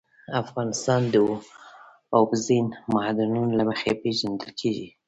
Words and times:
افغانستان 0.43 1.01
د 1.13 1.15
اوبزین 2.17 2.67
معدنونه 2.93 3.51
له 3.59 3.63
مخې 3.69 3.91
پېژندل 4.01 4.49
کېږي. 4.59 4.87